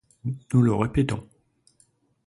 [0.51, 1.27] Nous le répétons.